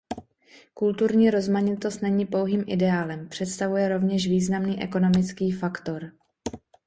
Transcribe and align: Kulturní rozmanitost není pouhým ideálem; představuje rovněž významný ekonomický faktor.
Kulturní 0.73 1.29
rozmanitost 1.29 2.01
není 2.01 2.25
pouhým 2.25 2.63
ideálem; 2.67 3.29
představuje 3.29 3.89
rovněž 3.89 4.27
významný 4.27 4.81
ekonomický 4.81 5.51
faktor. 5.51 6.11